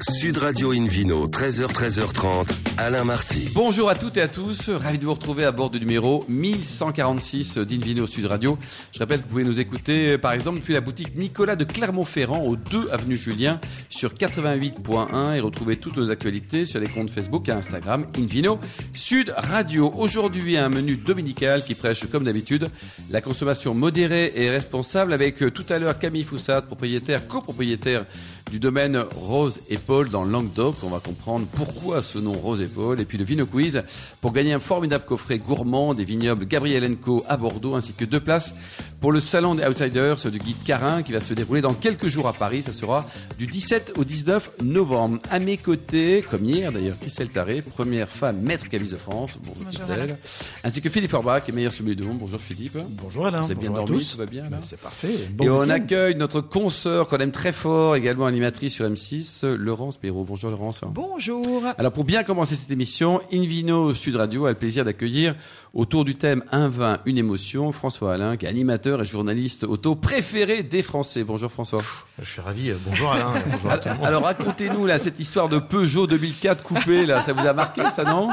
[0.00, 2.48] Sud Radio Invino, 13h, 13h30,
[2.78, 3.50] Alain Marty.
[3.54, 7.58] Bonjour à toutes et à tous, ravi de vous retrouver à bord du numéro 1146
[7.58, 8.58] d'Invino Sud Radio.
[8.92, 12.42] Je rappelle que vous pouvez nous écouter par exemple depuis la boutique Nicolas de Clermont-Ferrand
[12.42, 13.60] au 2 avenue Julien
[13.90, 18.58] sur 88.1 et retrouver toutes nos actualités sur les comptes Facebook et Instagram Invino
[18.94, 19.92] Sud Radio.
[19.94, 22.68] Aujourd'hui un menu dominical qui prêche comme d'habitude
[23.10, 28.06] la consommation modérée et responsable avec tout à l'heure Camille Foussat, propriétaire, copropriétaire
[28.52, 30.74] du domaine Rose et Paul dans Languedoc.
[30.82, 33.00] On va comprendre pourquoi ce nom Rose et Paul.
[33.00, 33.82] Et puis le Vino Quiz
[34.20, 38.20] pour gagner un formidable coffret gourmand des vignobles Gabriel Co à Bordeaux ainsi que deux
[38.20, 38.52] places
[39.00, 42.28] pour le salon des Outsiders du guide Carin qui va se dérouler dans quelques jours
[42.28, 42.62] à Paris.
[42.62, 45.18] Ça sera du 17 au 19 novembre.
[45.30, 49.38] À mes côtés, comme hier d'ailleurs, Christelle Taré, première femme maître caviste de France.
[49.42, 50.18] Bonjour, Christelle.
[50.62, 52.18] Ainsi que Philippe Forbach, meilleur sommelier du monde.
[52.18, 52.76] Bonjour Philippe.
[52.90, 53.40] Bonjour Alain.
[53.40, 55.14] Vous avez bien dormi, tout va bien C'est parfait.
[55.40, 60.24] Et on accueille notre consoeur qu'on aime très fort, également animatrice sur M6, Laurence Perrault.
[60.24, 60.80] Bonjour Laurence.
[60.88, 61.62] Bonjour.
[61.78, 65.36] Alors pour bien commencer cette émission, Invino Sud Radio a le plaisir d'accueillir
[65.74, 69.94] autour du thème Un vin, une émotion, François Alain, qui est animateur et journaliste auto
[69.94, 71.22] préféré des Français.
[71.22, 71.82] Bonjour François.
[72.18, 72.72] Je suis ravi.
[72.84, 73.32] Bonjour Alain.
[73.52, 74.06] Bonjour à tout le monde.
[74.06, 78.02] Alors racontez-nous là cette histoire de Peugeot 2004 coupé là, ça vous a marqué ça
[78.02, 78.28] non?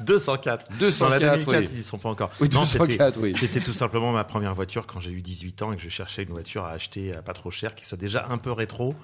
[0.00, 0.70] 204.
[0.78, 1.68] 204, Dans la 2004, oui.
[1.76, 2.30] ils sont pas encore.
[2.40, 3.34] Oui, Non, 204, c'était- oui.
[3.38, 6.22] C'était tout simplement ma première voiture quand j'ai eu 18 ans et que je cherchais
[6.22, 8.94] une voiture à acheter à pas trop cher, qui soit déjà un peu rétro.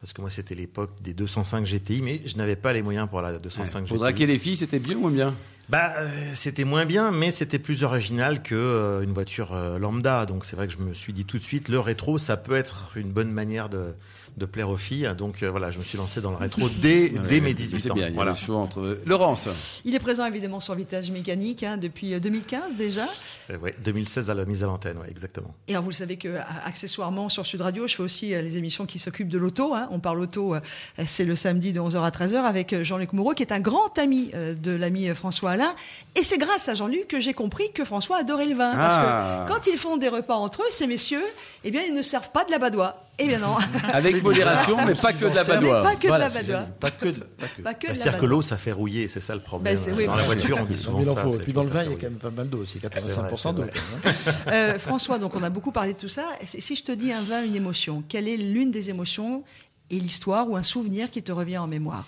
[0.00, 3.20] Parce que moi, c'était l'époque des 205 GTI, mais je n'avais pas les moyens pour
[3.20, 3.98] la 205 Pour GTI.
[3.98, 5.34] draguer les filles, c'était bien ou moins bien?
[5.68, 10.26] Bah, euh, c'était moins bien, mais c'était plus original que euh, une voiture euh, lambda.
[10.26, 12.56] Donc c'est vrai que je me suis dit tout de suite, le rétro, ça peut
[12.56, 13.94] être une bonne manière de,
[14.40, 15.08] de plaire aux filles.
[15.16, 17.78] Donc euh, voilà, je me suis lancé dans le rétro dès, dès mes mais 18
[17.78, 17.94] C'est ans.
[17.94, 18.30] bien, il y a voilà.
[18.32, 19.48] le choix entre Laurence.
[19.84, 23.06] Il est présent évidemment sur Vitage Mécanique hein, depuis euh, 2015 déjà.
[23.50, 25.54] Euh, ouais, 2016 à la mise à l'antenne, ouais, exactement.
[25.68, 28.42] Et alors vous le savez que euh, accessoirement sur Sud Radio, je fais aussi euh,
[28.42, 29.74] les émissions qui s'occupent de l'auto.
[29.74, 29.88] hein.
[29.90, 30.60] On parle auto, euh,
[31.06, 33.98] c'est le samedi de 11h à 13h avec euh, Jean-Luc Moreau qui est un grand
[33.98, 35.74] ami euh, de l'ami euh, François Alain.
[36.16, 38.70] Et c'est grâce à Jean-Luc que j'ai compris que François adorait le vin.
[38.72, 38.76] Ah.
[38.76, 41.22] Parce que quand ils font des repas entre eux, ces messieurs,
[41.64, 43.04] eh bien ils ne servent pas de la badoie.
[43.18, 43.56] Eh bien non.
[43.92, 45.82] Avec modération, mais pas que de la badoie.
[45.82, 46.60] pas que de la badoie.
[46.80, 47.20] Pas que de,
[47.58, 48.28] Bah, la C'est-à-dire que badoie.
[48.28, 49.76] l'eau, ça fait rouiller, c'est ça le problème.
[49.94, 51.26] Oui, Dans la bah, voiture, on dit souvent ça.
[51.28, 52.88] Et puis dans le vin, il y a quand même pas mal d'eau aussi, C'est
[52.94, 53.62] 85% d'eau.
[53.62, 54.12] hein.
[54.52, 56.24] Euh, François, donc on a beaucoup parlé de tout ça.
[56.44, 59.44] Si si je te dis un vin, une émotion, quelle est l'une des émotions
[59.90, 62.06] et l'histoire ou un souvenir qui te revient en mémoire?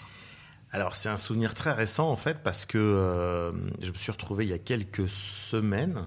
[0.73, 3.53] Alors c'est un souvenir très récent en fait parce que euh,
[3.83, 6.07] je me suis retrouvé il y a quelques semaines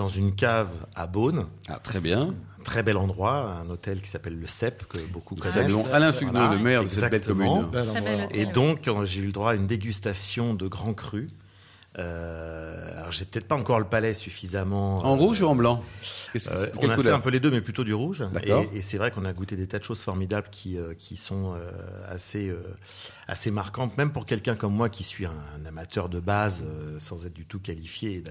[0.00, 2.30] dans une cave à Beaune, Ah, très bien.
[2.58, 5.92] un très bel endroit, un hôtel qui s'appelle le CEP que beaucoup connaissent.
[5.92, 7.66] Alain Sugno, Voilà, le maire de cette belle commune.
[8.30, 11.28] Et donc euh, j'ai eu le droit à une dégustation de grands crus.
[11.98, 15.04] Euh, alors j'ai peut-être pas encore le palais suffisamment.
[15.04, 15.82] En euh, rouge ou en blanc?
[16.32, 18.24] Que Euh, on a fait un peu les deux, mais plutôt du rouge.
[18.32, 18.64] D'accord.
[18.72, 21.16] Et, et c'est vrai qu'on a goûté des tas de choses formidables qui, euh, qui
[21.16, 21.68] sont euh,
[22.08, 22.62] assez, euh,
[23.26, 27.00] assez marquantes, même pour quelqu'un comme moi qui suis un, un amateur de base, euh,
[27.00, 28.22] sans être du tout qualifié,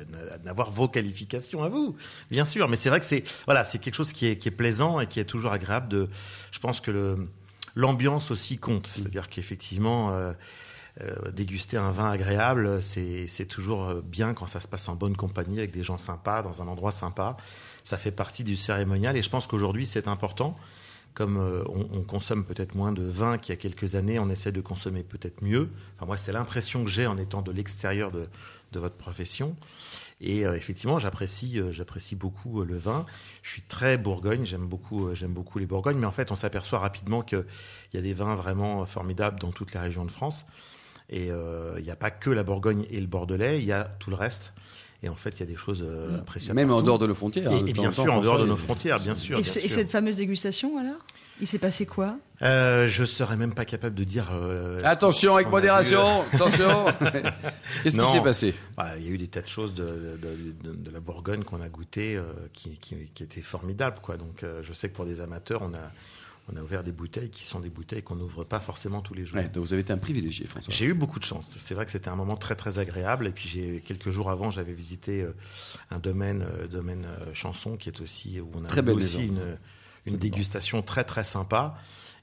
[0.46, 1.98] d'avoir vos qualifications à vous,
[2.32, 2.70] bien sûr.
[2.70, 5.08] Mais c'est vrai que c'est voilà, c'est quelque chose qui est, qui est plaisant et
[5.08, 5.90] qui est toujours agréable.
[5.90, 6.08] De,
[6.52, 7.18] je pense que
[7.76, 10.14] l'ambiance aussi compte, c'est-à-dire qu'effectivement.
[11.02, 15.16] Euh, déguster un vin agréable, c'est toujours euh, bien quand ça se passe en bonne
[15.16, 17.38] compagnie avec des gens sympas, dans un endroit sympa.
[17.84, 20.58] Ça fait partie du cérémonial et je pense qu'aujourd'hui c'est important.
[21.14, 24.30] Comme euh, on, on consomme peut-être moins de vin qu'il y a quelques années, on
[24.30, 25.70] essaie de consommer peut-être mieux.
[25.96, 28.28] Enfin moi c'est l'impression que j'ai en étant de l'extérieur de,
[28.72, 29.56] de votre profession.
[30.22, 33.06] Et euh, effectivement, j'apprécie, euh, j'apprécie beaucoup euh, le vin.
[33.42, 35.98] Je suis très Bourgogne, j'aime beaucoup, j'aime beaucoup les Bourgognes.
[35.98, 37.46] Mais en fait, on s'aperçoit rapidement qu'il
[37.94, 40.46] y a des vins vraiment formidables dans toute la région de France.
[41.10, 43.84] Et euh, il n'y a pas que la Bourgogne et le Bordelais, il y a
[44.00, 44.54] tout le reste.
[45.02, 46.56] Et en fait, il y a des choses euh, appréciables.
[46.60, 47.52] Même en dehors de nos frontières.
[47.52, 49.38] hein, Et, temps bien sûr, en dehors de nos frontières, bien sûr.
[49.40, 51.00] et, bien cette fameuse dégustation alors?
[51.42, 52.18] Il s'est passé quoi?
[52.42, 54.26] Euh, je serais même pas capable de dire.
[54.34, 56.04] euh, Attention avec modération,
[56.34, 56.86] attention.
[57.84, 58.12] Qu'est-ce qui Non.
[58.12, 58.54] s'est passé?
[58.76, 61.44] Bah, il y a eu des tas de choses de, de, de- de la Bourgogne
[61.46, 64.00] qu'on a goûté euh, qui, qui, qui étaient formidables.
[64.02, 64.18] Quoi.
[64.18, 65.92] Donc, euh, je sais que pour des amateurs, on a,
[66.52, 69.26] on a ouvert des bouteilles qui sont des bouteilles qu'on n'ouvre pas forcément tous les
[69.26, 69.38] jours.
[69.38, 70.74] Ouais, donc vous avez été un privilégié, François.
[70.74, 71.56] J'ai eu beaucoup de chance.
[71.58, 73.28] C'est vrai que c'était un moment très très agréable.
[73.28, 75.34] Et puis j'ai quelques jours avant, j'avais visité euh,
[75.92, 78.96] un domaine, euh, domaine euh, chanson qui est aussi où on a Très eu belle
[78.96, 79.34] aussi maison.
[80.06, 81.78] une, une dégustation très très sympa.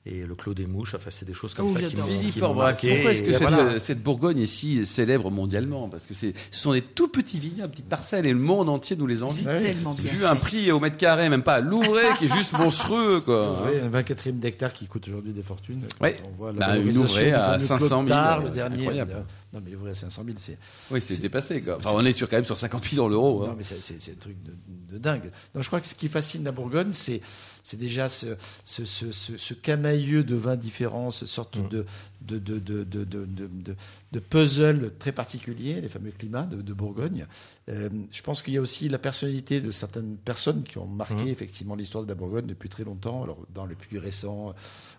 [0.09, 3.11] Et le Clos des Mouches, enfin c'est des choses comme Oh, ça qui m'ont pourquoi
[3.11, 3.81] est-ce que Et cette, voilà.
[3.81, 7.73] cette Bourgogne est si célèbre mondialement Parce que c'est- ce sont des tout petits vignobles,
[7.73, 9.45] petites parcelles, et le monde entier nous les envie.
[9.45, 9.59] C'est
[10.05, 10.13] bien.
[10.13, 13.65] Vu un prix au mètre carré, même pas à Louvray, qui est juste monstrueux, quoi.
[13.65, 15.83] Ouais, un 24e d'hectare qui coûte aujourd'hui des fortunes.
[16.01, 16.99] On voit Bah, une du
[17.33, 18.77] à fameux 500 000, Clotard, le dernier.
[18.79, 19.25] incroyable.
[19.53, 20.59] Non, mais l'ouvrier à 500 000, c'est.
[20.91, 21.79] Oui, c'est dépassé, quoi.
[21.79, 23.43] Enfin, on est sur, quand même sur 50 000 dans l'euro.
[23.45, 23.49] hein.
[23.49, 23.77] Non, mais c'est-
[24.11, 24.53] un truc de,
[24.95, 25.31] de dingue.
[25.55, 27.21] Non, je crois que ce qui fascine la Bourgogne, c'est
[27.63, 28.27] c'est déjà ce,
[28.65, 29.55] ce, ce, ce, ce
[30.01, 31.69] de vins différents, ce sorte Mm.
[31.69, 31.87] de,
[32.23, 33.77] de, de, de, de, de, de- de-
[34.13, 37.27] de puzzle très particulier, les fameux climats de, de Bourgogne.
[37.69, 41.25] Euh, je pense qu'il y a aussi la personnalité de certaines personnes qui ont marqué
[41.25, 41.29] Mm.
[41.29, 43.23] effectivement l'histoire de la Bourgogne depuis très longtemps.
[43.25, 44.55] Alors, dans le plus récent,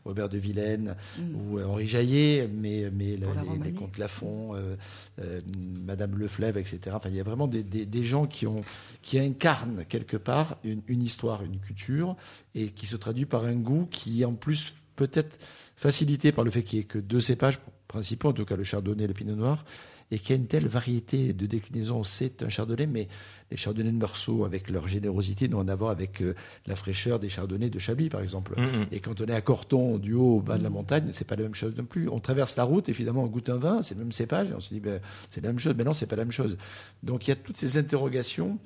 [0.05, 1.35] Robert de Vilaine Mm.
[1.35, 4.75] ou euh, Henri Jaillet, mais, mais la les, les comtes Lafont, euh,
[5.21, 5.39] euh,
[5.85, 6.79] Madame Leflèvre, etc.
[6.93, 8.61] Enfin, il y a vraiment des, des, des gens qui, ont,
[9.01, 12.15] qui incarnent quelque part une, une histoire, une culture,
[12.55, 15.39] et qui se traduit par un goût qui, en plus, peut-être
[15.77, 18.65] facilité par le fait qu'il n'y ait que deux cépages principaux, en tout cas le
[18.65, 19.63] chardonnay et le pinot noir,
[20.11, 22.03] et qu'il y a une telle variété de déclinaisons.
[22.03, 23.07] C'est un chardonnay, mais
[23.51, 26.33] les chardonnays de Meursault, avec leur générosité, n'ont rien à voir avec euh,
[26.65, 28.55] la fraîcheur des chardonnays de Chablis, par exemple.
[28.57, 28.85] Mm, mm.
[28.91, 31.35] Et quand on est à Corton, du haut au bas de la montagne, c'est pas
[31.35, 32.07] la même chose non plus.
[32.09, 34.53] On traverse la route et finalement on goûte un vin, c'est le même cépage, et
[34.53, 35.75] on se dit ben, c'est la même chose.
[35.77, 36.57] Mais non, c'est pas la même chose.
[37.03, 38.57] Donc il y a toutes ces interrogations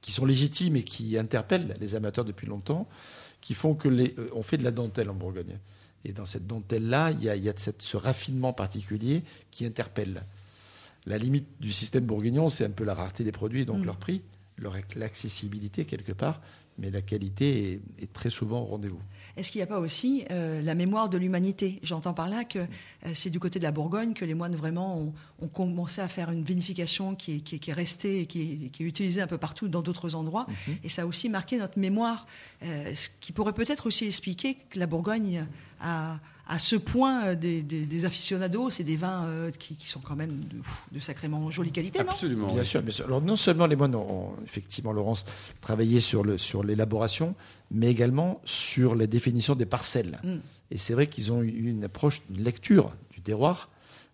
[0.00, 2.88] qui sont légitimes et qui interpellent les amateurs depuis longtemps,
[3.40, 5.58] qui font que les, euh, on fait de la dentelle en Bourgogne.
[6.04, 9.66] Et dans cette dentelle-là, il y a, il y a cette- ce raffinement particulier qui
[9.66, 10.22] interpelle.
[11.06, 13.84] La limite du système bourguignon, c'est un peu la rareté des produits, donc Mm.
[13.86, 14.22] leur prix,
[14.58, 16.40] leur l'accessibilité quelque part,
[16.78, 19.00] mais la qualité est, est très souvent au rendez-vous.
[19.36, 21.78] Est-ce qu'il n'y a pas aussi euh, la mémoire de l'humanité?
[21.84, 22.66] J'entends par là que euh,
[23.14, 26.30] c'est du côté de la Bourgogne que les moines vraiment ont, ont commencé à faire
[26.32, 29.20] une vinification qui est, qui est- qui est restée et qui est, qui est utilisée
[29.20, 30.46] un peu partout dans d'autres endroits.
[30.66, 30.76] Mhm.
[30.82, 32.26] Et ça a aussi marqué notre mémoire,
[32.64, 35.46] euh, ce qui pourrait peut-être aussi expliquer que la Bourgogne
[35.80, 36.18] a
[36.48, 40.00] à ce point euh, des, des, des aficionados, c'est des vins euh, qui, qui sont
[40.00, 40.56] quand même de,
[40.92, 42.10] de sacrément jolie qualité, non?
[42.10, 42.52] Absolument.
[42.52, 43.04] Bien sûr, bien sûr.
[43.04, 45.26] Alors non seulement les moines ont, effectivement, Laurence,
[45.60, 47.34] travaillé sur le sur l'élaboration,
[47.70, 50.18] mais également sur la définition des parcelles.
[50.24, 50.36] Mm.
[50.70, 53.68] Et c'est vrai qu'ils ont eu une approche, une lecture du terroir,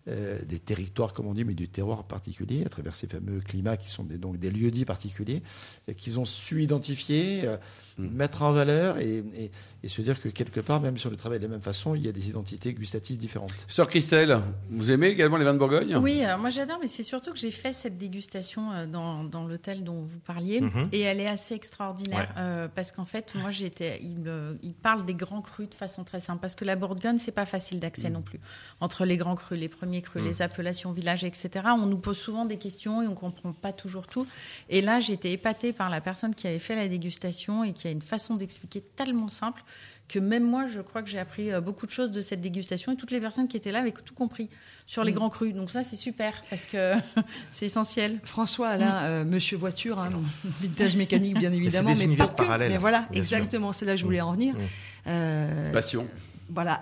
[0.07, 3.77] euh, des territoires comme on dit, mais du terroir particulier, à travers ces fameux climats
[3.77, 5.41] qui sont des, donc des lieux dits particuliers,
[5.87, 7.57] et qu'ils ont su identifier, euh,
[7.97, 8.07] Mm.
[8.09, 11.15] mettre en valeur et, et, et se dire que quelque part, même si on le
[11.15, 13.53] travaille de la même façon, il y a des identités gustatives différentes.
[13.69, 14.37] Sœur Christelle,
[14.69, 15.95] vous aimez également les vins de Bourgogne?
[15.95, 19.47] Oui, euh, moi j'adore, mais c'est surtout que j'ai fait cette dégustation euh, dans, dans
[19.47, 20.89] l'hôtel dont vous parliez, Mhm.
[20.91, 22.41] et elle est assez extraordinaire Ouais.
[22.41, 24.29] euh, parce qu'en fait, moi j'étais, il,
[24.61, 27.45] il parle des grands crus de façon très simple parce que la Bourgogne c'est pas
[27.45, 28.41] facile d'accès non plus
[28.81, 31.49] entre les grands crus, les premiers les appellations villages, etc.
[31.65, 34.27] On nous pose souvent des questions et on comprend pas toujours tout.
[34.69, 37.91] Et là, j'étais épatée par la personne qui avait fait la dégustation et qui a
[37.91, 39.63] une façon d'expliquer tellement simple
[40.07, 42.91] que même moi, je crois que j'ai appris euh, beaucoup de choses de cette dégustation
[42.91, 44.49] et toutes les personnes qui étaient là avaient tout compris
[44.85, 45.53] sur les grands crus.
[45.53, 46.93] Donc ça, c'est super parce que
[47.51, 48.19] c'est essentiel.
[48.23, 50.09] François Alain, euh, Monsieur Voiture, hein,
[50.61, 52.37] vintage mécanique bien évidemment, des mais, univers pas que.
[52.37, 54.53] parallèles, Mais voilà, exactement, c'est là que je voulais en venir.
[54.53, 54.59] Mmh.
[55.07, 56.07] Euh, Passion.
[56.49, 56.81] voilà.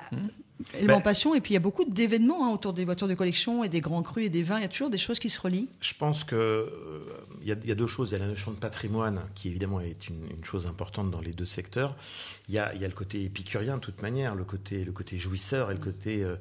[0.84, 3.64] Ben- passion, et puis il y a beaucoup d'événements hein, autour des voitures de collection
[3.64, 4.58] et des grands crus et des vins.
[4.60, 5.68] Il y a toujours des choses qui se relient.
[5.82, 6.70] Je pense que euh,
[7.44, 8.12] y, a- il y a deux choses.
[8.12, 11.22] Il y a la notion de patrimoine, qui évidemment est une, une chose importante dans
[11.22, 11.96] les deux secteurs.
[12.48, 14.92] Il y, a, il y a le côté épicurien de toute manière, le côté, le
[14.92, 16.36] côté jouisseur et le côté euh,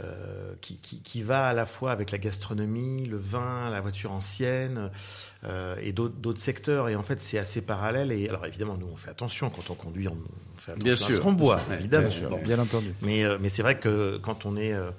[0.00, 4.12] euh, qui, qui, qui va à la fois avec la gastronomie, le vin, la voiture
[4.12, 4.90] ancienne
[5.44, 6.88] euh, et d'autres secteurs.
[6.88, 8.12] Et en fait, c'est assez parallèle.
[8.12, 10.92] Et alors évidemment, nous on fait attention quand on conduit, on, on fait attention Bien
[10.92, 11.22] à ce sûr.
[11.22, 12.06] qu'on boit, évidemment.
[12.08, 12.30] bien sûr.
[12.30, 12.42] Bon.
[12.42, 12.94] Bien entendu.
[13.02, 14.90] Mais, euh, mais c'est vrai que quand on est euh,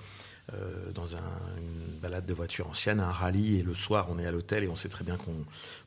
[0.54, 1.20] euh, dans un-
[1.58, 4.68] une balade de voiture ancienne, un rallye, et le soir on est à l'hôtel et
[4.68, 5.36] on sait très bien qu'on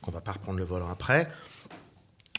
[0.00, 1.28] qu'on va pas reprendre le volant après,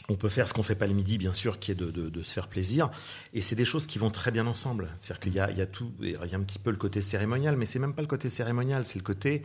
[0.08, 2.08] on peut faire ce qu'on fait pas le midi, bien sûr, qui est de, de-
[2.08, 2.90] de se faire plaisir.
[3.34, 4.88] Et c'est des choses qui vont très bien ensemble.
[5.00, 6.76] C'est-à-dire qu'il y a, il y a tout, il y a un petit peu le
[6.76, 9.42] côté cérémonial, mais c'est même pas le côté cérémonial, c'est le côté,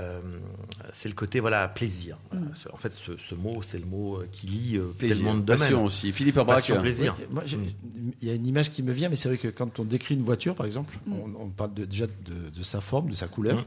[0.00, 0.20] euh,
[0.92, 2.18] c'est le côté voilà plaisir.
[2.32, 2.46] Voilà.
[2.54, 5.16] Ce- En fait, ce, ce mot, c'est le mot euh, qui lie euh, Plaisir.
[5.18, 5.60] tellement de domaines.
[5.60, 6.12] Passion aussi.
[6.12, 6.34] Philippe.
[6.46, 7.14] Passion, plaisir.
[7.20, 7.58] Oui, moi, j'ai-
[8.20, 10.16] il y a une image qui me vient, mais c'est vrai que quand on décrit
[10.16, 11.12] une voiture, par exemple, Mm.
[11.12, 13.58] on, on parle de- déjà de, de sa forme, de sa couleur.
[13.58, 13.64] Mm.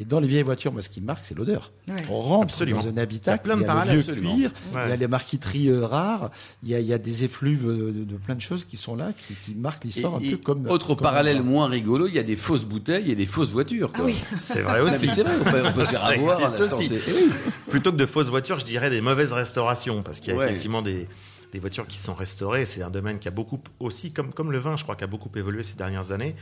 [0.00, 1.72] Et dans les vieilles voitures, moi, ce qui marque, c'est l'odeur.
[1.88, 1.96] Ouais.
[2.08, 2.78] On rentre Absolument.
[2.80, 4.36] dans un Il y habitat, a plein de il y a parallèles, le vieux absolument.
[4.36, 4.82] cuir, Ouais.
[4.86, 6.30] il y a les marqueteries euh, rares,
[6.62, 8.76] il y, a, il y a des effluves euh, de, de plein de choses qui
[8.76, 10.68] sont là, qui, qui marquent l'histoire un et peu comme.
[10.70, 13.92] autre comme parallèle moins rigolo, il y a des fausses bouteilles et des fausses voitures.
[13.92, 14.06] Quoi.
[14.40, 15.06] C'est vrai aussi.
[15.06, 16.40] mais c'est vrai, on peut, on peut se faire Ça avoir.
[16.72, 16.88] aussi.
[16.92, 17.30] eh oui.
[17.68, 20.44] Plutôt que de fausses voitures, je dirais des mauvaises restaurations, parce qu'il y a Ouais.
[20.46, 21.08] effectivement des,
[21.52, 22.64] des voitures qui sont restaurées.
[22.64, 25.06] C'est un domaine qui a beaucoup aussi, comme, comme le vin, je crois, qui a
[25.06, 26.34] beaucoup évolué ces dernières années,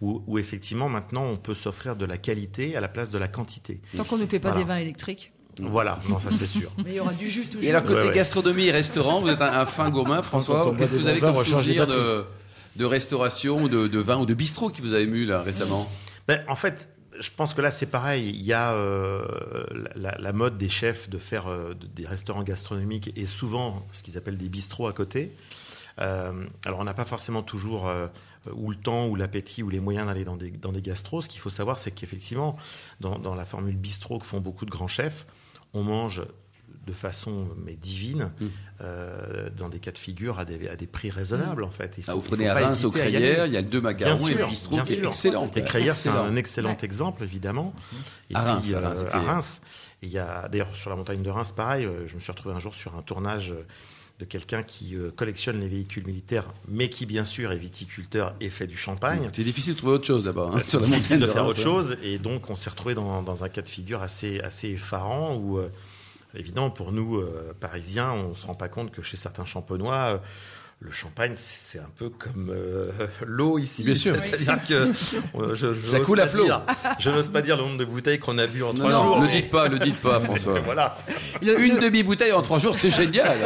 [0.00, 3.28] où, où effectivement maintenant on peut s'offrir de la qualité à la place de la
[3.28, 3.80] quantité.
[3.96, 4.64] Tant qu'on ne fait pas Voilà.
[4.64, 5.32] des vins électriques.
[5.58, 6.70] Voilà, non, ça c'est sûr.
[6.84, 7.64] Mais il y aura du jus toujours.
[7.64, 8.14] Et alors, côté Ouais, ouais.
[8.14, 10.74] gastronomie et restaurant, vous êtes un, un fin gourmand, François.
[10.76, 12.24] Qu'est-ce que vous avez comme souvenir de,
[12.76, 15.90] de restauration, de, de vin ou de bistrot qui vous avez ému là récemment?
[16.28, 18.30] Ben, en fait, je pense que là c'est pareil.
[18.30, 19.24] Il y a euh,
[19.94, 24.16] la, mode des chefs de faire euh, de- des restaurants gastronomiques et souvent ce qu'ils
[24.18, 25.32] appellent des bistrots à côté.
[25.98, 27.90] Euh, alors on n'a pas forcément toujours
[28.52, 31.22] ou le temps ou l'appétit ou les moyens d'aller dans des, dans des gastros.
[31.22, 32.56] Ce qu'il faut savoir, c'est qu'effectivement,
[33.00, 35.26] dans, dans la formule bistrot que font beaucoup de grands chefs,
[35.74, 36.22] on mange
[36.86, 38.46] de façon mais divine, Mm.
[38.82, 41.94] euh, dans des cas de figure à des, à des prix raisonnables en fait.
[41.98, 43.36] Il Ah, vous il prenez à Reims, au aller.
[43.46, 45.50] il y a deux macarons et le bistrot qui est excellent.
[45.54, 46.78] Les Crayères, c'est un excellent Ouais.
[46.84, 47.74] exemple, évidemment.
[48.30, 49.42] Et À Reims, puis, à Reims, euh, clair.
[50.02, 52.54] Il y a, d'ailleurs, sur la montagne de Reims, pareil, euh, je me suis retrouvé
[52.54, 53.54] un jour sur un tournage
[54.20, 58.66] de quelqu'un qui collectionne les véhicules militaires, mais qui, bien sûr, est viticulteur et fait
[58.66, 59.28] du champagne.
[59.32, 60.50] C'est difficile de trouver autre chose là-bas.
[60.54, 61.64] hein, C'est la difficile montagne de faire Reims, autre hein.
[61.64, 61.96] chose.
[62.02, 65.58] Et donc, on s'est retrouvé dans, dans un cas de figure assez, assez effarant où,
[66.36, 70.18] évidemment, pour nous, euh, Parisiens, on se rend pas compte que chez certains champenois, euh,
[70.80, 72.90] le champagne, c'est un peu comme euh,
[73.24, 73.82] l'eau ici.
[73.82, 74.14] Bien sûr.
[74.22, 74.92] C'est-à-dire que
[75.54, 76.44] je, je Ça coule à flot.
[76.44, 76.60] dire-
[76.98, 79.04] Je n'ose pas dire le nombre de bouteilles qu'on a bu en Non, trois non,
[79.04, 79.20] jours.
[79.22, 80.60] ne mais- dites pas, ne dites pas, François.
[80.60, 80.98] Voilà.
[81.40, 83.38] Le- Une le- demi-bouteille en trois jours, c'est génial.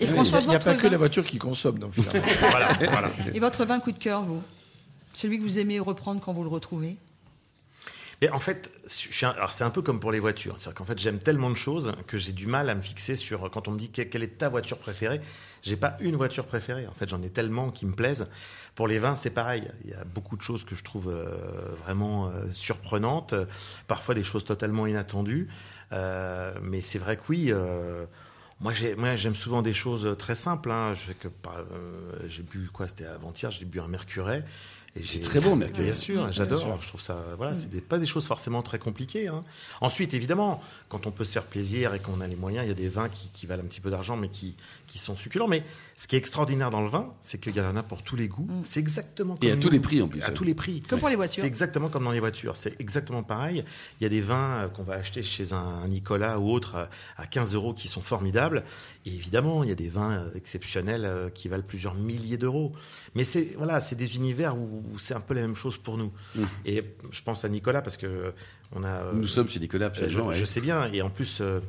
[0.00, 2.22] et Il François, n'y a, pas que la voiture qui consomme, donc finalement.
[2.50, 3.10] voilà, voilà.
[3.34, 4.40] Et votre vin coup de cœur, vous?
[5.12, 6.96] Celui que vous aimez reprendre quand vous le retrouvez?
[8.22, 10.54] Et en fait, c'est un peu comme pour les voitures.
[10.58, 13.50] C'est-à-dire qu'en fait, j'aime tellement de choses que j'ai du mal à me fixer sur
[13.50, 15.20] quand on me dit que- quelle est ta voiture préférée.
[15.62, 16.86] J'ai pas une voiture préférée.
[16.86, 18.26] En fait, j'en ai tellement qui me plaisent.
[18.74, 19.70] Pour les vins, c'est pareil.
[19.84, 21.26] Il y a beaucoup de choses que je trouve euh,
[21.84, 23.34] vraiment euh, surprenantes,
[23.86, 25.48] parfois des choses totalement inattendues.
[25.92, 27.52] Euh, mais c'est vrai que oui.
[28.60, 30.70] moi, j'ai- moi, j'aime souvent des choses très simples.
[30.70, 30.94] Hein.
[30.94, 31.62] Je sais que euh,
[32.28, 33.50] j'ai bu quoi C'était avant-hier.
[33.50, 34.42] J'ai bu un Mercuret.
[35.08, 35.84] C'est très bon, Mercury.
[35.84, 36.78] Bien sûr, j'adore.
[36.80, 39.28] Je trouve ça, voilà, c'est des- pas des choses forcément très compliquées.
[39.28, 39.42] hein.
[39.80, 42.72] Ensuite, évidemment, quand on peut se faire plaisir et qu'on a les moyens, il y
[42.72, 44.54] a des vins qui, qui valent un petit peu d'argent, mais qui,
[44.86, 45.48] qui sont succulents.
[45.48, 45.62] Mais
[45.96, 48.28] ce qui est extraordinaire dans le vin, c'est qu'il y en a pour tous les
[48.28, 48.48] goûts.
[48.64, 50.22] C'est exactement comme Et à tous les prix, en plus.
[50.22, 50.80] À tous les prix.
[50.80, 51.40] Comme pour les voitures.
[51.42, 52.56] C'est exactement comme dans les voitures.
[52.56, 53.64] C'est exactement pareil.
[54.00, 56.84] Il y a des vins euh, qu'on va acheter chez un Nicolas ou autre euh,
[57.16, 58.64] à 15 euros qui sont formidables.
[59.04, 62.72] Et évidemment, il y a des vins euh, exceptionnels qui valent plusieurs milliers d'euros.
[63.14, 65.96] Mais c'est voilà, c'est des univers où, où c'est un peu la même chose pour
[65.96, 66.12] nous.
[66.64, 68.32] Et je pense à Nicolas parce que
[68.72, 68.88] on a.
[68.88, 70.32] euh, Nous sommes chez Nicolas, euh, je, absolument.
[70.32, 70.46] je ouais.
[70.46, 70.86] sais bien.
[70.92, 71.60] Et en plus, euh,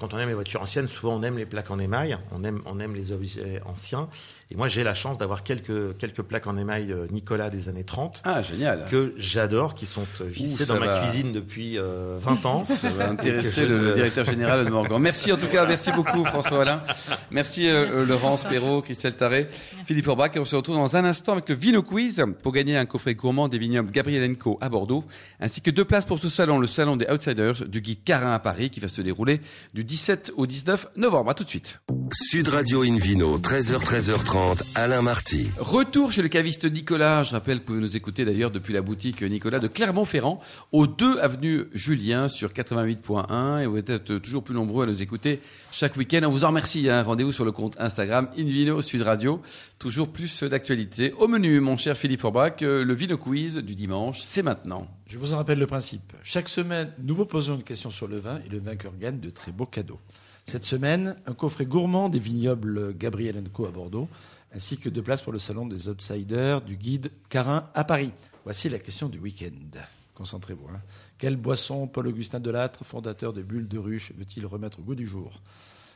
[0.00, 2.62] quand on aime les voitures anciennes, souvent on aime les plaques en émail, on aime,
[2.66, 4.08] on aime les objets anciens.
[4.52, 7.84] Et moi, j'ai la chance d'avoir quelques, quelques plaques en émail euh, Nicolas des années
[7.84, 8.84] 30 Ah, génial.
[8.90, 10.98] que j'adore, qui sont euh, vissées Ouh, dans ma va.
[11.00, 12.62] cuisine depuis euh, 20 ans.
[12.64, 15.00] Ça va intéresser le, directeur général de Morgan.
[15.00, 16.82] Merci en tout cas, merci beaucoup François Alain.
[17.30, 18.44] Merci, euh, Merci, euh, Laurence.
[18.44, 19.48] Perrault, Christelle Taré,
[19.86, 20.36] Philippe Forbach.
[20.36, 23.14] Et on se retrouve dans un instant avec le Vino Quiz pour gagner un coffret
[23.14, 25.02] gourmand des vignobles Gabriel Co à Bordeaux,
[25.40, 28.38] ainsi que deux places pour ce salon, le salon des Outsiders du guide Carin à
[28.38, 29.40] Paris, qui va se dérouler
[29.72, 31.30] du 17 au 19 novembre.
[31.30, 31.80] À tout de suite.
[32.12, 35.48] Sud Radio Invino, 13h, 13h30, Alain Marty.
[35.58, 37.24] Retour chez le caviste Nicolas.
[37.24, 40.38] Je rappelle que vous pouvez nous écouter d'ailleurs depuis la boutique Nicolas de Clermont-Ferrand,
[40.72, 43.62] au 2 avenue Julien sur 88.1.
[43.62, 45.40] Et vous êtes toujours plus nombreux à nous écouter
[45.70, 46.20] chaque week-end.
[46.24, 46.90] On vous en remercie.
[46.90, 47.02] hein.
[47.02, 49.40] Rendez-vous sur le compte Instagram Invino Sud Radio.
[49.78, 51.12] Toujours plus d'actualité.
[51.18, 54.86] Au menu, mon cher Philippe Forbach, euh, le Vino Quiz du dimanche, c'est maintenant.
[55.06, 56.12] Je vous en rappelle le principe.
[56.22, 59.30] Chaque semaine, nous vous posons une question sur le vin et le vainqueur gagne de
[59.30, 59.98] très beaux cadeaux.
[60.44, 64.08] Cette semaine, un coffret gourmand des vignobles Gabriel Co à Bordeaux,
[64.52, 68.12] ainsi que deux places pour le salon des outsiders du guide Carin à Paris.
[68.44, 69.78] Voici la question du week-end.
[70.14, 70.66] Concentrez-vous.
[70.68, 70.80] hein.
[71.16, 75.40] Quelle boisson Paul-Augustin Delattre, fondateur de Bulle de Ruche, veut-il remettre au goût du jour?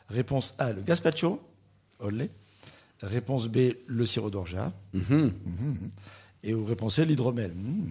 [0.09, 1.41] Réponse A, le gazpacho,
[1.99, 2.31] olé.
[3.03, 4.73] Réponse B, le sirop d'orgeat.
[4.95, 5.33] Mhm.
[6.45, 7.53] Et vous réponse C, l'hydromel.
[7.53, 7.89] Mmh.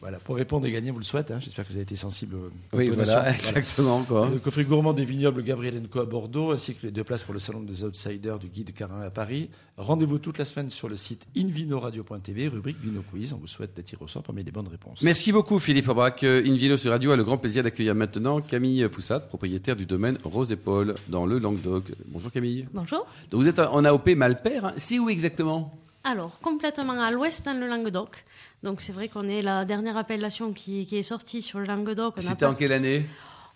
[0.00, 1.34] Voilà, pour répondre et gagner, vous le souhaitez.
[1.34, 1.40] hein.
[1.40, 2.36] J'espère que vous avez été sensible
[2.72, 4.02] Oui, voilà, exactement.
[4.04, 4.30] Quoi.
[4.30, 7.34] Le coffret gourmand des vignobles Gabriel Co à Bordeaux, ainsi que les deux places pour
[7.34, 9.50] le salon des outsiders du guide Carin à Paris.
[9.76, 13.32] Rendez-vous toute la semaine sur le site invinoradio.tv, rubrique Vino Quiz.
[13.32, 15.02] On vous souhaite d'être tiré au sort parmi les bonnes réponses.
[15.02, 16.22] Merci beaucoup Philippe Forbach.
[16.22, 20.16] Euh, Invino sur Radio a le grand plaisir d'accueillir maintenant Camille Poussat, propriétaire du domaine
[20.22, 21.84] Rose et Paul dans le Languedoc.
[22.06, 22.68] Bonjour Camille.
[22.72, 23.04] Bonjour.
[23.32, 24.64] Donc vous êtes en AOP Malpère.
[24.66, 24.72] hein.
[24.76, 25.74] C'est où exactement?
[26.04, 28.24] Alors, complètement à l'ouest dans le Languedoc.
[28.62, 32.14] Donc, c'est vrai qu'on est la dernière appellation qui, qui est sortie sur le Languedoc.
[32.18, 33.04] C'était en quelle année?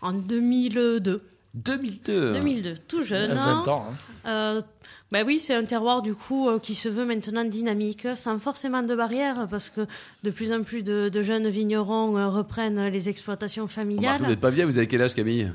[0.00, 1.22] En 2002.
[1.54, 2.32] 2002.
[2.32, 3.32] 2002, tout jeune.
[3.32, 3.86] 20 ans.
[3.90, 4.28] hein.
[4.28, 4.62] Euh,
[5.10, 8.82] ben oui, c'est un terroir du coup euh, qui se veut maintenant dynamique, sans forcément
[8.82, 9.86] de barrières, parce que
[10.22, 14.18] de plus en plus de, de jeunes vignerons euh, reprennent les exploitations Remarque, familiales.
[14.20, 15.52] vous n'êtes pas vieille, vous avez quel âge Camille?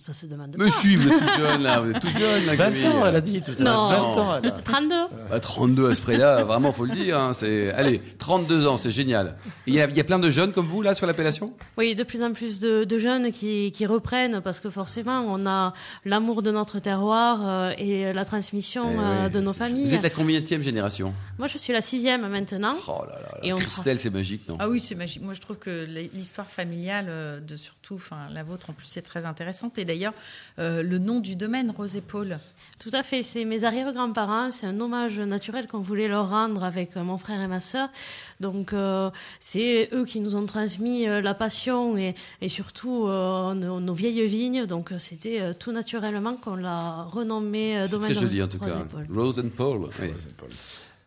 [0.00, 0.70] Ça se demande Mais pas.
[0.70, 2.86] si, vous êtes toute jeune là, vous êtes toute jeune là 20 Camille.
[2.86, 3.90] ans, elle a dit tout à l'heure.
[3.90, 4.14] Non.
[4.14, 4.52] 20 ans, elle a.
[4.52, 4.94] 32
[5.30, 7.18] Bah, 32 à ce prix-là, vraiment, faut le dire.
[7.18, 7.70] hein, c'est...
[7.72, 9.36] Allez, 32 ans, c'est génial.
[9.66, 11.52] Il y, a, il y a plein de jeunes comme vous là sur l'appellation?
[11.76, 15.46] Oui, de plus en plus de, de jeunes qui, qui reprennent parce que forcément, on
[15.46, 15.72] a
[16.04, 19.84] l'amour de notre terroir euh, et la transmission Eh euh, oui, de nos familles.
[19.86, 21.12] Vous êtes la combienième génération?
[21.38, 22.74] Moi, je suis la sixième maintenant.
[22.86, 23.38] Oh là là, là.
[23.42, 24.56] Et on Christelle, c'est magique, non?
[24.60, 25.22] Ah oui, c'est magique.
[25.22, 29.02] Moi, je trouve que l'histoire familiale, euh, de surtout, enfin, la vôtre en plus, c'est
[29.02, 29.78] très intéressante.
[29.78, 30.14] Et d'ailleurs,
[30.60, 32.38] euh, le nom du domaine, Rose et Paul.
[32.78, 36.96] Tout à fait, c'est mes arrière-grands-parents, c'est un hommage naturel qu'on voulait leur rendre avec
[36.96, 37.88] euh, mon frère et ma sœur.
[38.38, 43.52] Donc euh, c'est eux qui nous ont transmis euh, la passion et, et surtout euh,
[43.54, 44.64] nos, nos vieilles vignes.
[44.66, 48.58] Donc c'était euh, tout naturellement qu'on l'a renommé euh, C'est domaine très joli en tout
[48.58, 48.78] Rose cas.
[48.78, 49.06] et Paul.
[49.12, 49.88] Rose and Paul.
[50.00, 50.10] oui.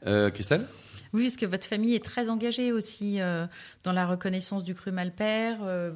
[0.07, 0.65] Euh, Christelle?
[1.13, 3.45] Oui, parce que votre famille est très engagée aussi euh,
[3.83, 5.57] dans la reconnaissance du cru Malpère.
[5.65, 5.91] euh,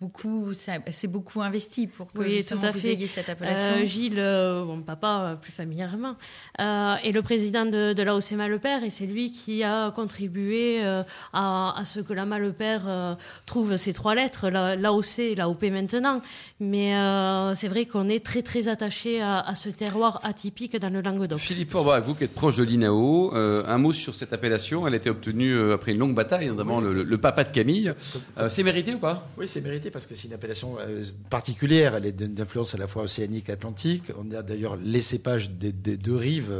[0.00, 2.92] beaucoup, c'est beaucoup investi pour que Oui, tout à vous fait.
[2.92, 3.68] ayez cette appellation.
[3.68, 6.16] Euh, Gilles, euh, mon papa euh, plus familièrement,
[6.60, 11.02] euh, est le président de, de l'AOC Malepère et c'est lui qui a contribué euh,
[11.32, 13.14] à, à ce que la Malepère euh,
[13.46, 16.22] trouve ces trois lettres, la- l'AOC et l'AOP maintenant.
[16.60, 20.90] Mais euh, c'est vrai qu'on est très très attaché à, à ce terroir atypique dans
[20.92, 21.38] le Languedoc.
[21.38, 24.86] Philippe Forbach, vous qui êtes proche de l'INAO, euh, un mot sur cette appellation.
[24.86, 27.92] Elle a été obtenue euh, après une longue bataille, notamment le, le papa de Camille.
[28.38, 29.28] Euh, c'est mérité ou pas?
[29.38, 31.94] Oui, c'est mérité parce que c'est une appellation euh, particulière.
[31.96, 34.04] Elle est d'influence à la fois océanique et atlantique.
[34.18, 36.52] On a d'ailleurs les cépages des, des deux rives,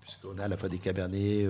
[0.00, 1.46] puisqu'on a à la fois des cabernets,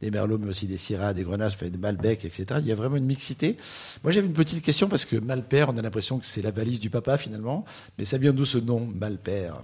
[0.00, 2.46] des merlots, mais aussi des syrahs, des grenaches, enfin, des malbecs, etc.
[2.60, 3.56] Il y a vraiment une mixité.
[4.02, 6.80] Moi, j'avais une petite question parce que Malpère, on a l'impression que c'est la valise
[6.80, 7.64] du papa finalement.
[7.98, 9.60] Mais ça vient d'où ce nom, Malpère?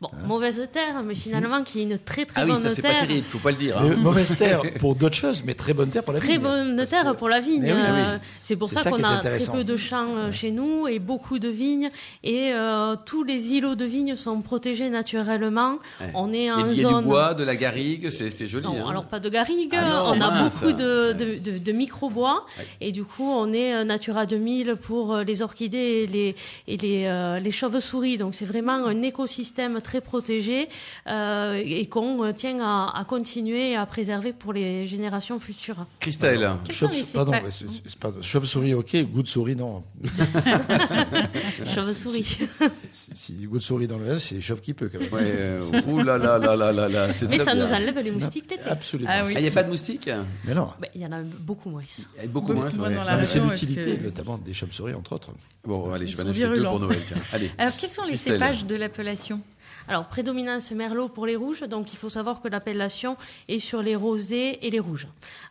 [0.00, 2.82] Bon, mauvaise terre, mais finalement qui est une très très Ah oui, bonne ça c'est
[2.82, 3.06] pas terre.
[3.06, 3.78] terrible, faut pas le dire.
[3.78, 3.84] hein.
[3.92, 6.42] Euh, Mauvaise terre pour d'autres choses, mais très bonne terre pour la Très vigne.
[6.42, 7.62] bonne Parce terre que- pour la vigne.
[7.62, 8.20] Mais oui, Euh, oui.
[8.42, 11.38] C'est pour ça, ça qu'on a très peu de champs euh, chez nous et beaucoup
[11.38, 11.90] de vignes.
[12.22, 15.78] Et euh, tous les îlots de vignes sont protégés naturellement.
[16.00, 16.10] Ouais.
[16.14, 17.02] On est en il y a zone.
[17.04, 18.66] du bois, de la garrigue, c'est joli.
[18.66, 18.90] Non, hein.
[18.90, 20.60] alors pas de garrigue, Ah non, on a mince.
[20.60, 22.66] beaucoup de, de, de- de micro-bois Ouais.
[22.80, 26.36] et du coup on est euh, Natura 2000 pour euh, les orchidées et les,
[26.68, 28.18] et les, euh, les chauves-souris.
[28.18, 30.68] Donc c'est vraiment un écosystème très protégé
[31.06, 35.86] euh, et qu'on euh, tient à, à continuer et à préserver pour les générations futures.
[36.00, 36.48] Christelle,
[37.12, 37.32] pardon,
[38.00, 39.82] pardon, chauve-souris, ok, goût de souris, non.
[41.74, 42.38] Chauve-souris.
[42.90, 45.12] Si, si goût de souris dans le c'est chauve qui peut quand même.
[45.12, 47.64] ouais, euh, ouh là là là là là là, c'est Mais très ça bien.
[47.66, 48.68] nous enlève les moustiques l'été.
[48.68, 49.10] Absolument.
[49.12, 49.32] Ah oui.
[49.36, 50.10] Ah, il n'y a pas de moustiques?
[50.44, 50.70] Mais non.
[50.94, 51.82] Il y en a beaucoup moins.
[52.16, 54.94] Il y a beaucoup Beaucoup moins, dans la Non, c'est l'utilité, que- notamment des chauves-souris,
[54.94, 55.30] entre autres.
[55.64, 57.00] Bon, allez, Ils je vais en acheter deux pour Noël.
[57.06, 57.50] Tiens, allez.
[57.58, 58.34] Alors, quels sont les Christelle.
[58.34, 59.40] cépages de l'appellation?
[59.88, 63.16] Alors, prédominance merlot pour les rouges, donc il faut savoir que l'appellation
[63.48, 65.06] est sur les rosés et les rouges.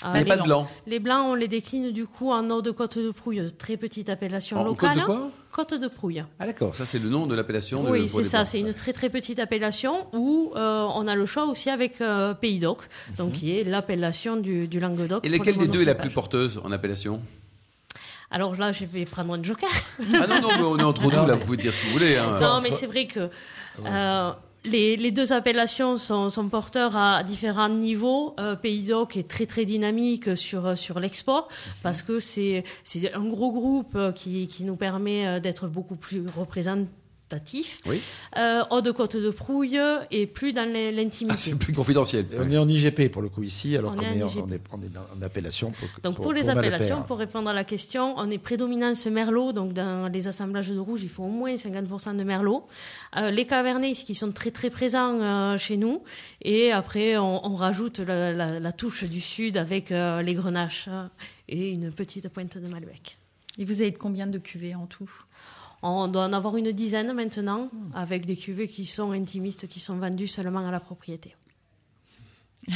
[0.06, 0.68] Euh, a les pas de blanc.
[0.88, 4.10] Les blancs, on les décline du coup en eau de côte de prouille, très petite
[4.10, 4.94] appellation En locale.
[4.96, 5.32] côte de quoi?
[5.52, 6.24] Côte de prouille.
[6.40, 7.84] Ah d'accord, ça c'est le nom de l'appellation.
[7.84, 8.48] de- Oui, c'est ça, blancs.
[8.48, 12.34] c'est une très très petite appellation où euh, on a le choix aussi avec euh,
[12.34, 12.80] Pays d'Oc,
[13.20, 15.24] donc qui est l'appellation du, du Languedoc.
[15.24, 17.22] Et laquelle des deux est la plus porteuse en appellation?
[18.34, 19.70] Alors là, je vais prendre un joker.
[20.14, 21.92] Ah non, non, mais on est entre nous, là, vous pouvez dire ce que vous
[21.94, 22.18] voulez.
[22.18, 22.40] hein.
[22.42, 23.30] Non, mais c'est vrai que
[23.86, 24.32] euh,
[24.66, 28.34] les, les deux appellations sont, sont porteurs à différents niveaux.
[28.40, 31.48] Euh, Pays d'Oc est très très dynamique sur, sur l'export
[31.84, 35.96] parce que c'est c'est un gros groupe euh, qui, qui nous permet euh, d'être beaucoup
[35.96, 36.24] plus
[37.86, 38.02] Oui.
[38.38, 39.80] Euh, Haut de Côte de Prouille
[40.12, 41.38] et plus dans les- Ah, l'intimité.
[41.38, 42.26] c'est plus confidentiel.
[42.32, 45.24] Et On est en IGP pour le coup ici, alors On qu'on est en est,
[45.24, 49.52] appellation pour, Donc pour, les appellations, pour répondre à la question, on est prédominance merlot.
[49.54, 52.66] Donc dans les assemblages de rouge, il faut au moins 50% de merlot.
[53.18, 56.04] Euh, les cabernets qui sont très très présents euh, chez nous.
[56.42, 60.90] Et après, on, on rajoute la, la- la touche du sud avec euh, les grenaches
[61.50, 63.18] et une petite pointe de malbec.
[63.58, 65.10] Et vous avez combien de cuvées en tout?
[65.86, 69.98] On doit en avoir une dizaine maintenant, avec des cuvées qui sont intimistes, qui sont
[69.98, 71.36] vendues seulement à la propriété.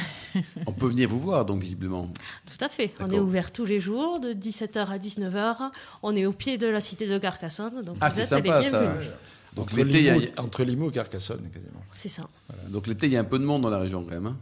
[0.67, 2.08] On peut venir vous voir, donc, visiblement.
[2.46, 2.93] Tout à fait.
[3.00, 5.72] On est ouvert tous les jours, de 17h à 19h.
[6.04, 7.82] On est au pied de la cité de Carcassonne.
[7.84, 9.08] Donc Ah, vous c'est êtes sympa, les bienvenus.
[9.56, 11.82] Donc, Entre l'été, il y a- Limoux, entre Limoux et Carcassonne, quasiment.
[11.93, 12.28] C'est ça.
[12.50, 12.63] voilà.
[12.70, 14.28] Donc, l'été, il y a un peu de monde dans la région, quand même.
[14.28, 14.38] hein.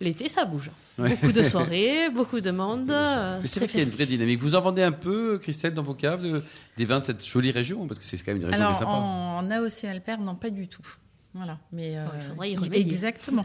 [0.00, 0.70] L'été, ça bouge.
[0.98, 1.08] Ouais.
[1.10, 2.90] Beaucoup de soirées, beaucoup de monde.
[2.90, 4.40] euh, Mais c'est très vrai qu'il y a une vraie dynamique.
[4.40, 6.42] Vous en vendez un peu, Christelle, dans vos caves, de-
[6.76, 7.86] des vins de cette jolie région?
[7.86, 8.90] Parce que c'est quand même une région Alors, bien sympa.
[8.92, 10.82] en AOC Alper, non, pas du tout.
[11.36, 12.80] Voilà, mais euh, il faudrait y remédier.
[12.80, 13.44] exactement.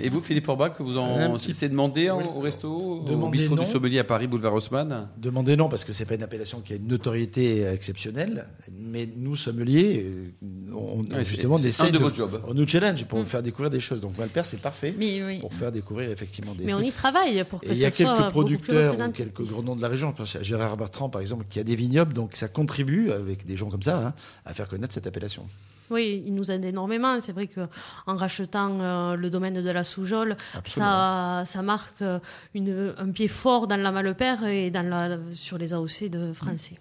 [0.00, 2.24] Et vous, Philippe Orbach, vous en petit- c'est demandé Oui.
[2.34, 3.64] au resto, au Demandez bistrot non.
[3.64, 6.72] du Sommelier à Paris, boulevard Haussmann Demandez non, parce que c'est pas une appellation qui
[6.72, 8.46] a une notoriété exceptionnelle.
[8.70, 10.30] Mais nous, sommeliers, euh,
[10.74, 12.40] on, Ouais, justement, essaie de vos jobs.
[12.46, 14.00] On nous challenge pour faire découvrir des choses.
[14.00, 15.38] Donc, Malpère, c'est parfait Mais oui.
[15.40, 17.90] pour faire découvrir effectivement des Mais on y travaille pour que Et il y a
[17.90, 20.10] ça soit quelques producteurs ou quelques grands noms de la région.
[20.12, 23.46] Je pense à Gérard Bertrand, par exemple, qui a des vignobles, donc ça contribue, avec
[23.46, 25.44] des gens comme ça, hein, à faire connaître cette appellation.
[25.90, 27.20] Oui, il nous aide énormément.
[27.20, 32.18] C'est vrai qu'en rachetant euh, le domaine de la Soujole, ça, ça marque euh,
[32.54, 36.78] une, un pied fort dans la Malepère et dans la, sur les AOC de français.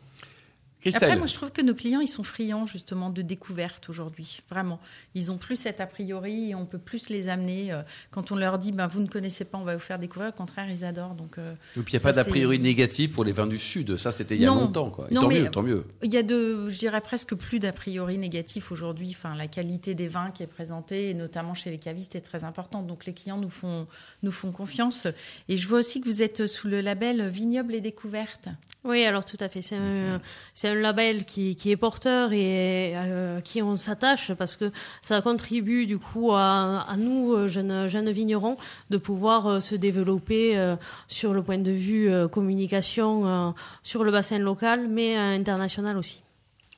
[0.91, 1.03] Christelle.
[1.09, 4.41] Après, moi, je trouve que nos clients, ils sont friands justement de découverte aujourd'hui.
[4.49, 4.79] Vraiment.
[5.15, 7.73] Ils ont plus cet a priori et on peut plus les amener.
[7.73, 10.29] euh, quand on leur dit, ben, vous ne connaissez pas, on va vous faire découvrir.
[10.29, 11.15] Au contraire, ils adorent.
[11.15, 13.47] Donc, euh, Et puis il n'y a Ça, pas d'a priori négatif pour les vins
[13.47, 13.97] du Sud.
[13.97, 14.61] Ça, c'était il y a Non.
[14.61, 14.89] longtemps.
[14.91, 15.07] Quoi.
[15.09, 15.85] Et Non, tant mais- mieux, tant mieux.
[16.03, 19.09] il y a de, je dirais presque plus d'a priori négatifs aujourd'hui.
[19.09, 22.43] Enfin, la qualité des vins qui est présentée, et notamment chez les cavistes, est très
[22.43, 22.85] importante.
[22.87, 23.87] Donc, les clients nous font,
[24.23, 25.07] nous font confiance.
[25.49, 28.49] Et je vois aussi que vous êtes sous le label Vignoble et Découverte.
[28.87, 29.63] Oui, alors tout à fait.
[29.63, 30.21] C'est un,
[30.53, 34.71] c'est un label qui, qui est porteur et euh, qui on s'attache parce que
[35.01, 38.57] ça contribue du coup à, à nous, euh, jeunes, jeunes vignerons,
[38.91, 40.75] de pouvoir euh, se développer euh,
[41.07, 46.21] sur le point de vue euh, communication sur le bassin local, mais international aussi.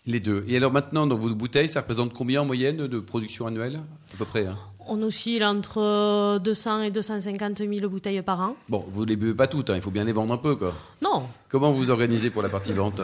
[0.06, 0.46] Les deux.
[0.48, 3.82] Et alors maintenant, dans vos bouteilles, ça représente combien en moyenne de production annuelle
[4.14, 4.46] À peu près.
[4.46, 4.58] hein?
[4.90, 8.56] On oscille entre euh, 200 et 250 000 bouteilles par an.
[8.70, 10.56] bon, vous ne les buvez pas toutes, hein, il faut bien les vendre un peu.
[10.56, 10.74] Quoi.
[11.02, 13.00] Non, Comment vous vous organisez pour la partie vente?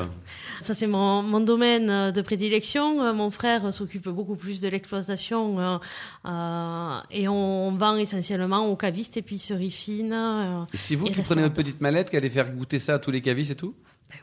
[0.62, 3.02] Ça, c'est mon, mon domaine euh, de prédilection.
[3.02, 5.78] Euh, Mon frère euh, s'occupe beaucoup plus de l'exploitation euh,
[6.26, 10.14] euh, et on vend essentiellement aux cavistes, épiceries fines.
[10.14, 13.00] euh, Et c'est vous qui prenez votre petite mallette, qui allez faire goûter ça à
[13.00, 13.74] tous les cavistes et tout?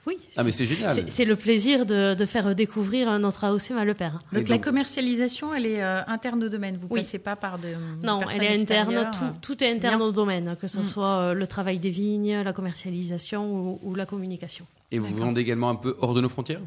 [0.06, 1.04] Oui, Ah, mais c'est génial.
[1.08, 4.18] c'est- le plaisir de, de faire découvrir notre AOC Malepère.
[4.32, 6.78] Et Donc, la commercialisation, elle est euh, interne au domaine.
[6.80, 7.00] Vous Oui.
[7.00, 7.68] passez pas par de.
[8.04, 9.10] Non, elle est interne, extérieures.
[9.40, 10.06] tout, tout est interne bien.
[10.06, 10.84] au domaine, que ce Mm.
[10.84, 14.66] soit euh, le travail des vignes, la commercialisation ou, ou la communication.
[14.92, 16.60] Et vous vendez également un peu hors de nos frontières?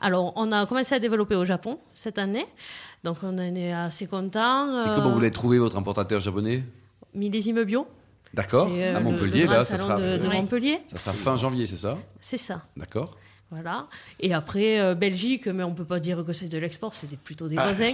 [0.00, 2.46] Alors, on a commencé à développer au Japon cette année,
[3.02, 4.84] donc on en est assez content.
[4.84, 6.62] Et comment vous l'avez trouvé, votre importateur japonais?
[7.14, 7.86] Millésime bio.
[8.34, 10.36] D'accord euh, À Montpellier, le là, ça salon sera, de, de Oui.
[10.36, 11.98] Montpellier, ça sera fin janvier, c'est ça?
[12.20, 12.62] C'est ça.
[12.76, 13.16] D'accord
[13.50, 13.86] Voilà.
[14.20, 17.16] Et après, euh, Belgique, mais on peut pas dire que c'est de l'export, c'est des-
[17.16, 17.90] plutôt des Ah, voisins.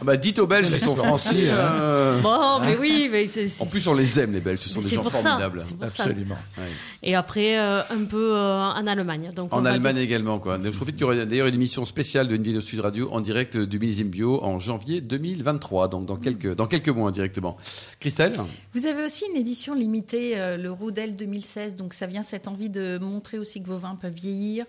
[0.00, 1.34] Ah bah, Dites aux Belges, ils sont français.
[1.50, 3.46] euh, Bon, mais oui, mais c'est.
[3.46, 5.60] c'est- En plus, on les aime, les Belges, ce sont mais des gens formidables.
[5.60, 5.86] ça.
[5.86, 6.36] Absolument.
[6.56, 6.64] Ouais.
[7.02, 9.32] Et après, euh, un peu euh, en Allemagne.
[9.36, 10.56] Donc on En Allemagne dire- également, quoi.
[10.56, 13.20] Donc, je profite qu'il y aura d'ailleurs une émission spéciale de Vidéo Sud Radio en
[13.20, 17.58] direct du Millésime Bio en janvier 2023, donc dans quelques, dans quelques mois directement.
[18.00, 18.32] Christelle?
[18.72, 21.74] Vous avez aussi une édition limitée, euh, le Roudel 2016.
[21.74, 24.64] Donc, ça vient cette envie de montrer aussi que vos vins peuvent vieillir,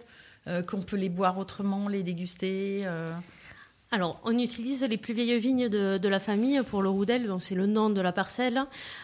[0.67, 2.85] qu'on peut les boire autrement, les déguster.
[3.91, 7.41] Alors, on utilise les plus vieilles vignes de, de la famille pour le roudel, donc
[7.41, 8.61] c'est le nom de la parcelle.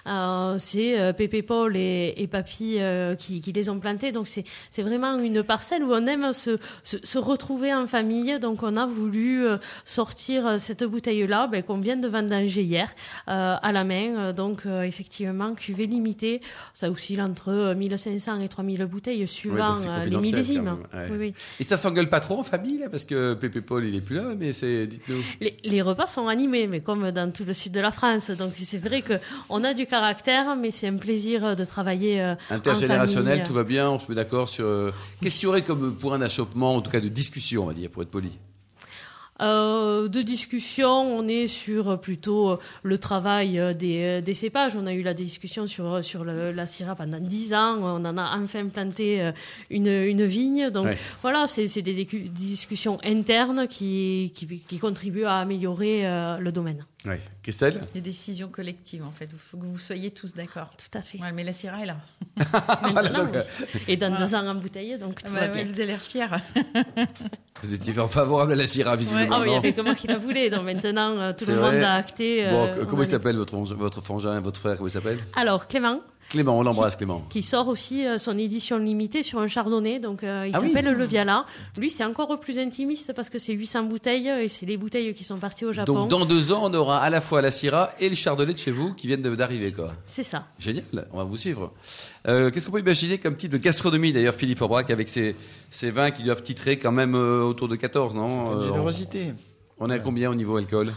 [0.07, 4.11] Euh, c'est euh, Pépé Paul et, et Papy euh, qui, qui les ont plantées.
[4.11, 8.39] Donc, c'est vraiment une parcelle où on aime se, se, se retrouver en famille.
[8.39, 12.91] Donc, on a voulu euh, sortir cette bouteille-là ben, qu'on vient de vendanger hier
[13.27, 14.33] à la main.
[14.33, 16.41] Donc, effectivement, cuvée limitée.
[16.73, 20.77] Ça oscille entre euh, 1500 et 3000 bouteilles suivant euh, les millésimes.
[20.93, 21.07] ouais.
[21.11, 21.33] Oui, oui.
[21.59, 24.15] Et ça s'engueule pas trop en famille, là, parce que Pépé Paul, il est plus
[24.15, 25.21] là, mais c'est, dites-nous.
[25.41, 28.29] Les, les repas sont animés, mais comme dans tout le sud de la France.
[28.31, 29.13] Donc c'est vrai que
[29.49, 33.89] on a du caractère, mais c'est un plaisir de travailler euh, Intergénérationnel, tout va bien,
[33.89, 34.65] on se met d'accord sur.
[34.65, 37.67] euh, Qu'est-ce qu'il y aurait comme pour un achoppement, en tout cas de discussion, on
[37.67, 38.31] va dire, pour être poli?
[39.43, 44.75] Euh, de discussion, on est sur plutôt euh, le travail euh, des, des cépages.
[44.75, 47.77] On a eu la discussion sur, sur le- la Syrah pendant 10 ans.
[47.81, 49.31] On en a enfin planté euh,
[49.69, 50.69] une, une vigne.
[50.69, 50.97] Donc Ouais.
[51.21, 56.85] voilà, c'est des discussions internes qui, qui, qui contribuent à améliorer euh, le domaine.
[57.05, 57.19] Ouais.
[57.41, 57.81] Christelle?
[57.93, 59.25] Des décisions collectives, en fait.
[59.31, 60.69] Il faut que vous soyez tous d'accord.
[60.77, 61.19] Tout à fait.
[61.19, 61.97] Ouais, mais la Syrah est là.
[62.93, 63.43] Maintenant, donc, euh,
[63.87, 64.25] et dans voilà.
[64.25, 65.63] deux ans en bouteille, donc tout Ah va bah, bien.
[65.63, 66.27] ouais, vous avez l'air fiers.
[67.61, 69.35] Vous étiez favorable à la Syrah, visiblement.
[69.37, 70.49] Ah oui, il non avait que moi qui la voulais.
[70.49, 71.71] Donc maintenant, euh, tout le vrai.
[71.75, 72.45] monde a acté.
[72.49, 75.19] Bon, euh, comment en il s'appelle votre, votre frangin, votre frère, comment il s'appelle?
[75.35, 77.21] Alors, Clément, Clément, on l'embrasse, Clément.
[77.29, 79.99] qui sort aussi euh, son édition limitée sur un chardonnay.
[79.99, 80.69] Donc, euh, il Ah oui.
[80.71, 81.45] s'appelle le Viala.
[81.77, 85.23] Lui, c'est encore plus intimiste parce que c'est 800 bouteilles et c'est les bouteilles qui
[85.23, 85.93] sont parties au Japon.
[85.93, 88.57] Donc dans deux ans, on aura à la fois la Syrah et le Chardonnay de
[88.59, 89.93] chez vous qui viennent d'arriver, quoi.
[90.05, 90.45] C'est ça.
[90.57, 91.71] Génial, on va vous suivre.
[92.27, 95.35] Euh, Qu'est-ce qu'on peut imaginer comme type de gastronomie, d'ailleurs, Philippe Aubrac, avec ces,
[95.69, 98.65] ces vins qui doivent titrer quand même euh, autour de 14, non C'est une Euh,
[98.65, 99.33] générosité.
[99.79, 100.93] On est à combien au niveau alcool?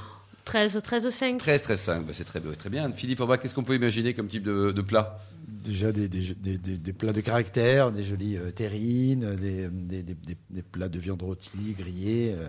[0.47, 1.39] 13, 13, 5.
[1.39, 2.07] 13, 13, 5.
[2.07, 2.91] Bah, c'est très, très bien.
[2.93, 5.19] Philippe qu'est-ce qu'on peut imaginer comme type de, de plat?
[5.49, 10.03] Déjà des, des, des, des- des plats de caractère, des jolies euh, terrines, des, des,
[10.05, 12.35] des- des- des plats de viande rôtie, grillés.
[12.39, 12.49] euh,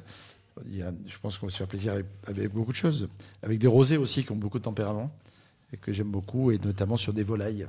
[0.67, 3.09] il y a- je pense qu'on va se faire plaisir avec, avec beaucoup de choses.
[3.41, 5.11] Avec des rosés aussi qui ont beaucoup de tempérament
[5.73, 7.65] et que j'aime beaucoup, et notamment sur des volailles.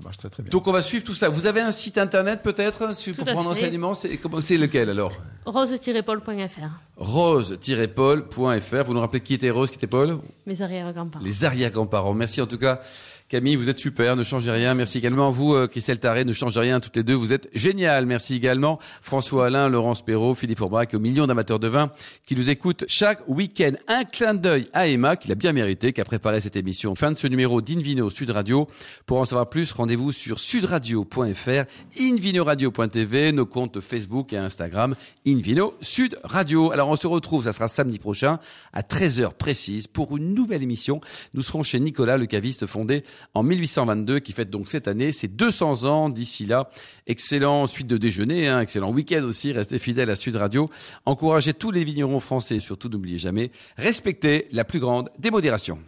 [0.00, 0.50] Ça marche très très bien.
[0.50, 1.28] Donc on va suivre tout ça.
[1.28, 3.66] Vous avez un site internet peut-être sur- pour prendre fait.
[3.66, 3.92] enseignement?
[3.94, 5.12] C'est lequel alors?
[5.44, 6.70] Rose-paul.fr.
[6.96, 8.84] Rose-paul.fr.
[8.86, 10.18] Vous nous rappelez qui était Rose, qui était Paul?
[10.46, 11.24] Mes arrière-grands-parents.
[11.24, 12.14] Les arrière-grands-parents.
[12.14, 12.80] Merci en tout cas,
[13.28, 14.74] Camille, vous êtes super, ne changez rien.
[14.74, 17.48] Merci également à vous, euh, Christelle Taré, ne changez rien, toutes les deux, vous êtes
[17.54, 18.04] génial.
[18.06, 21.92] Merci également François Alain, Laurence Perrault, Philippe et aux millions d'amateurs de vin
[22.26, 23.72] qui nous écoutent chaque week-end.
[23.86, 26.94] Un clin d'œil à Emma, qui l'a bien mérité, qui a préparé cette émission.
[26.96, 28.66] Fin de ce numéro d'Invino Sud Radio.
[29.06, 31.64] Pour en savoir plus, rendez-vous sur sudradio.fr,
[31.98, 34.94] invinoradio.tv, nos comptes Facebook et Instagram,
[35.26, 36.70] Invino Sud Radio.
[36.70, 38.38] Alors on se retrouve, ça sera samedi prochain
[38.72, 41.00] à 13h précise pour une nouvelle émission.
[41.34, 43.02] Nous serons chez Nicolas, le caviste fondé
[43.34, 46.08] en 1822, qui fête donc cette année ses 200 ans.
[46.08, 46.70] D'ici là,
[47.08, 49.50] excellent suite de déjeuner, hein, excellent week-end aussi.
[49.50, 50.70] Restez fidèles à Sud Radio.
[51.04, 55.80] Encouragez tous les vignerons français, surtout n'oubliez jamais, respectez la plus grande démodération.